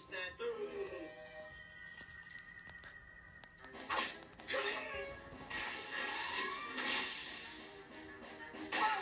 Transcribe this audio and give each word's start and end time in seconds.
Whoa, 0.00 0.16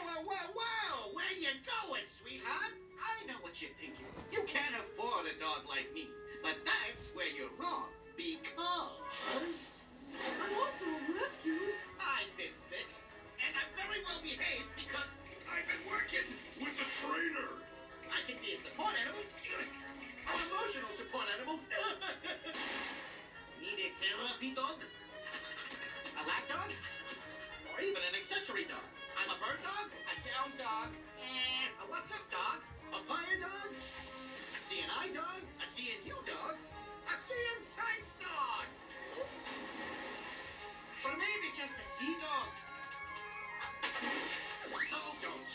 whoa, 0.02 0.22
whoa, 0.24 0.46
whoa! 0.54 1.14
Where 1.14 1.24
you 1.38 1.54
going, 1.62 2.02
sweetheart? 2.06 2.74
I 2.98 3.26
know 3.26 3.38
what 3.42 3.62
you're 3.62 3.70
thinking. 3.78 4.06
You 4.32 4.42
can't 4.42 4.74
afford 4.74 5.26
a 5.26 5.38
dog 5.38 5.68
like 5.68 5.86
me. 5.94 6.08
But 6.42 6.56
that's 6.66 7.14
where 7.14 7.28
you're 7.28 7.54
wrong. 7.60 7.86
Because. 8.16 9.70
I'm 10.18 10.54
also 10.58 10.84
a 10.84 11.14
rescue. 11.14 11.78
I've 12.00 12.34
been 12.36 12.56
fixed, 12.74 13.04
and 13.38 13.54
I'm 13.54 13.70
very 13.78 14.02
well 14.02 14.18
behaved 14.22 14.66
because 14.74 15.14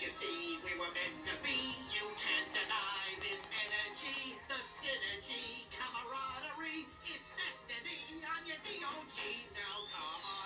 you 0.02 0.10
see 0.10 0.58
we 0.66 0.74
were 0.80 0.90
meant 0.90 1.22
to 1.22 1.36
be? 1.46 1.78
You 1.94 2.10
can't 2.18 2.50
deny 2.50 3.14
this 3.22 3.46
energy, 3.54 4.34
the 4.50 4.58
synergy, 4.66 5.70
camaraderie. 5.70 6.90
It's 7.14 7.30
destiny 7.38 8.26
on 8.26 8.42
your 8.42 8.58
DOG. 8.66 9.18
Now 9.54 9.86
come 9.94 10.24
on 10.26 10.43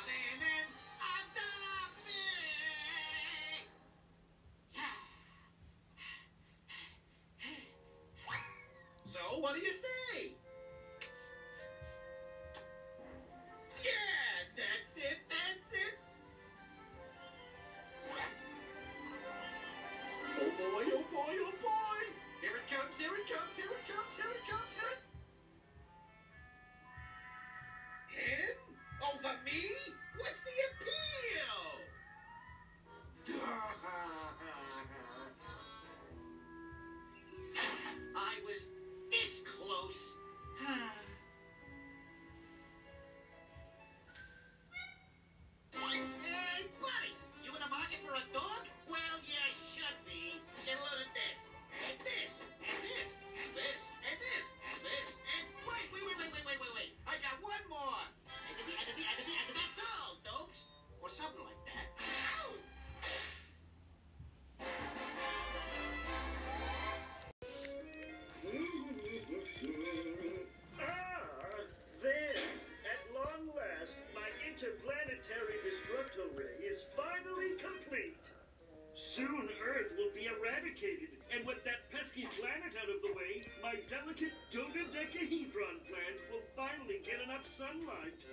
dodecahedron 85.07 85.79
plant 85.87 86.17
will 86.31 86.41
finally 86.55 87.01
get 87.05 87.21
enough 87.23 87.45
sunlight. 87.45 88.25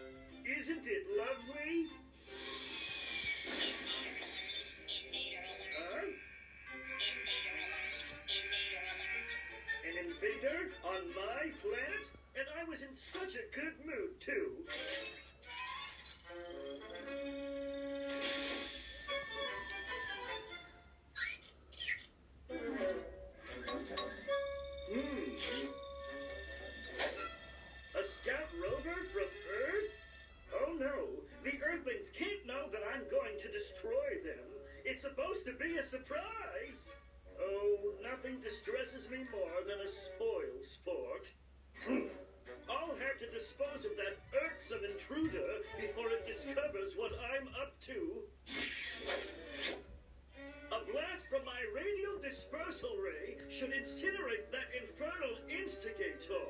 Isn't 0.59 0.87
it 0.87 1.07
lovely? 1.19 1.87
Huh? 5.79 6.07
An 9.89 10.07
invader 10.07 10.71
on 10.85 11.09
my 11.15 11.51
planet? 11.63 12.07
And 12.37 12.47
I 12.61 12.69
was 12.69 12.83
in 12.83 12.97
such 12.97 13.37
a 13.37 13.55
good 13.55 13.75
mood, 13.85 14.21
too. 14.21 14.65
Supposed 35.05 35.45
to 35.45 35.53
be 35.53 35.77
a 35.77 35.83
surprise. 35.83 36.89
Oh, 37.39 37.93
nothing 38.03 38.41
distresses 38.41 39.11
me 39.11 39.19
more 39.31 39.61
than 39.69 39.85
a 39.85 39.89
spoil 39.89 40.57
sport. 40.63 41.31
Hmm. 41.87 42.09
I'll 42.71 42.97
have 42.97 43.19
to 43.21 43.29
dispose 43.31 43.85
of 43.85 43.93
that 44.01 44.17
irksome 44.47 44.81
intruder 44.91 45.61
before 45.79 46.09
it 46.09 46.27
discovers 46.27 46.95
what 46.97 47.13
I'm 47.21 47.49
up 47.61 47.79
to. 47.85 48.25
A 50.73 50.81
blast 50.91 51.29
from 51.29 51.45
my 51.45 51.61
radio 51.75 52.17
dispersal 52.23 52.97
ray 52.97 53.37
should 53.51 53.73
incinerate 53.73 54.49
that 54.53 54.73
infernal 54.73 55.37
instigator. 55.53 56.49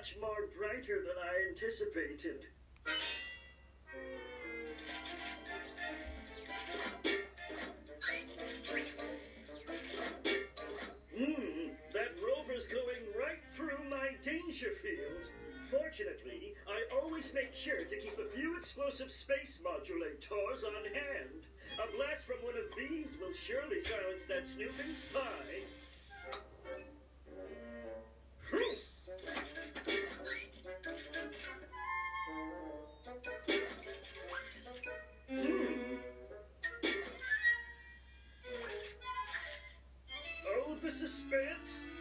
Much 0.00 0.16
more 0.18 0.48
brighter 0.56 1.02
than 1.02 1.12
I 1.22 1.50
anticipated. 1.50 2.46
Hmm, 11.14 11.68
that 11.92 12.12
rover's 12.16 12.66
going 12.66 13.04
right 13.20 13.42
through 13.54 13.76
my 13.90 14.12
danger 14.24 14.70
field. 14.70 15.28
Fortunately, 15.70 16.54
I 16.66 16.96
always 17.02 17.34
make 17.34 17.54
sure 17.54 17.84
to 17.84 17.96
keep 17.96 18.18
a 18.18 18.34
few 18.34 18.56
explosive 18.56 19.10
space 19.10 19.60
modulators 19.62 20.64
on 20.64 20.82
hand. 20.94 21.44
A 21.78 21.94
blast 21.94 22.26
from 22.26 22.36
one 22.36 22.56
of 22.56 22.74
these 22.74 23.18
will 23.20 23.34
surely 23.34 23.80
silence 23.80 24.24
that 24.24 24.48
snooping 24.48 24.94
spy. 24.94 25.60
The 41.30 41.99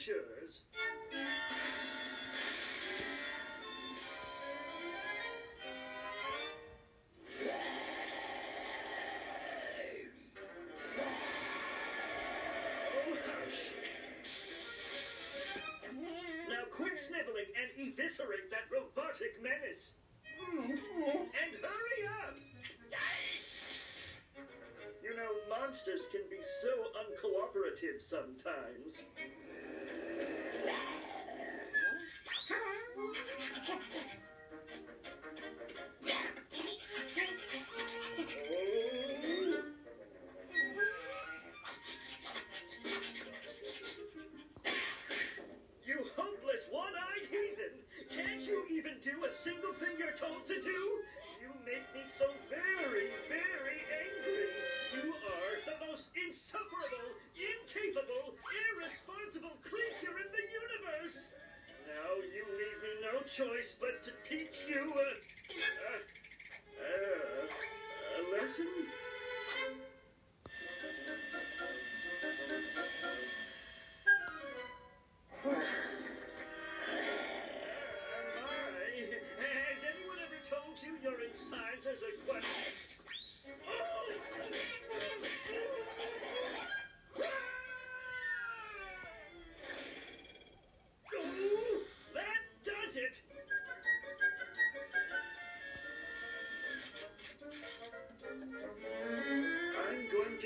Now 0.00 0.16
quit 16.70 16.98
sniveling 16.98 17.44
and 17.60 17.70
eviscerate 17.76 18.50
that 18.50 18.70
robotic 18.72 19.42
menace. 19.42 19.94
And 20.64 20.78
hurry 21.60 22.08
up! 22.24 22.36
You 25.02 25.14
know, 25.14 25.30
monsters 25.50 26.06
can 26.10 26.22
be 26.30 26.42
so 26.42 26.70
uncooperative 26.96 28.00
sometimes. 28.00 29.02
Choice 63.30 63.76
but 63.80 64.02
to 64.02 64.10
teach 64.28 64.66
you 64.68 64.92
a, 64.92 65.08
a, 65.54 65.94
a, 66.82 68.18
a 68.18 68.40
lesson. 68.40 68.66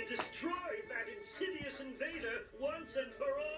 To 0.06 0.16
destroy 0.16 0.50
that 0.88 1.06
insidious 1.16 1.80
invader 1.80 2.44
once 2.60 2.96
and 2.96 3.12
for 3.14 3.38
all! 3.38 3.53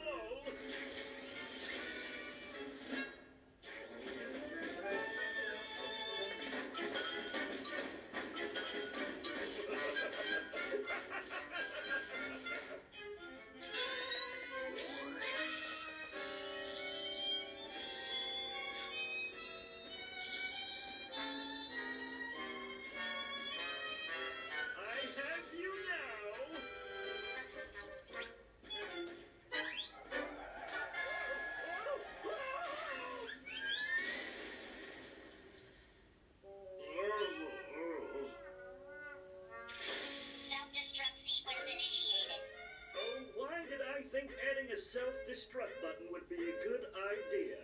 A 45.29 45.35
self-destruct 45.35 45.83
button 45.83 46.07
would 46.13 46.29
be 46.29 46.37
a 46.37 46.69
good 46.69 46.87
idea? 47.13 47.57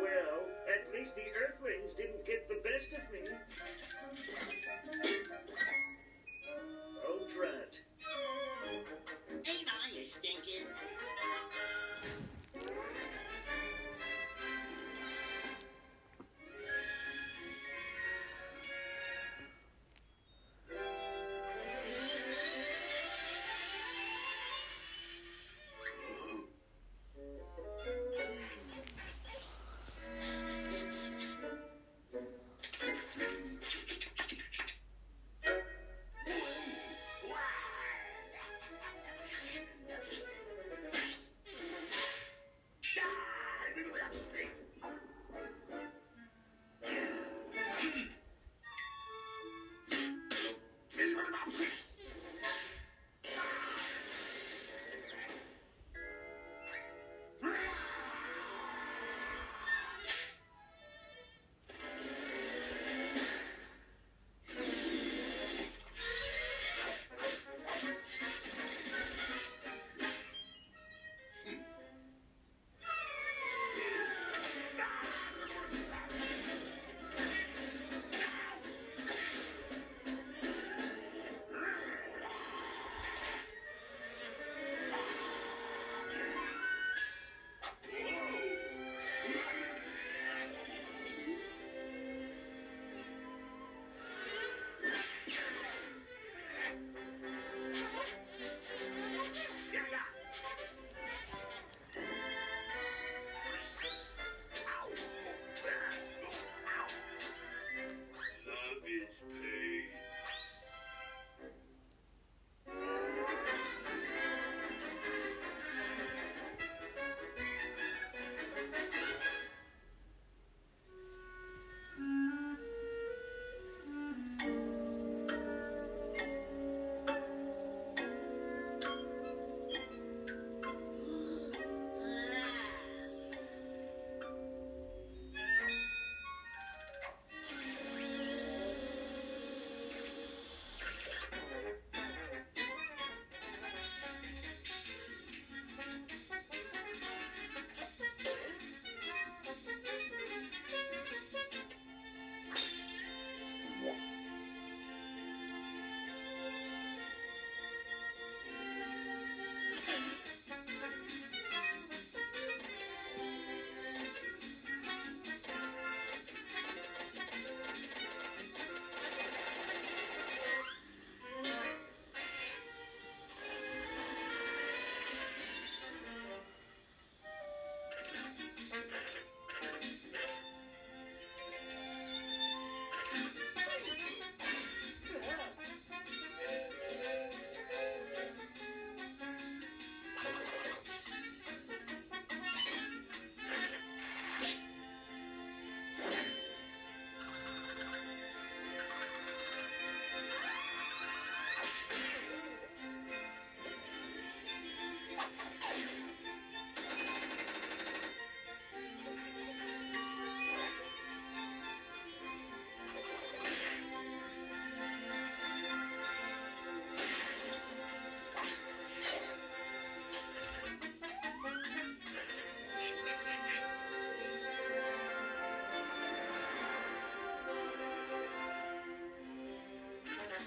Well, 0.00 0.46
at 0.68 0.94
least 0.94 1.16
the 1.16 1.22
Earthlings 1.42 1.94
didn't 1.94 2.26
get 2.26 2.48
the 2.48 2.60
best 2.68 2.92
of 2.92 3.12
me. 3.12 3.20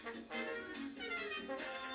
Thank 0.03 0.15
you. 1.47 1.92